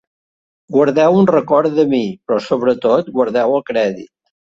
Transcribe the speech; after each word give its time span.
Guardeu 0.77 1.19
un 1.19 1.29
record 1.33 1.77
de 1.81 1.87
mi, 1.93 2.01
però 2.25 2.41
sobre 2.49 2.77
tot 2.89 3.15
guardeu 3.19 3.59
el 3.63 3.67
crèdit. 3.73 4.15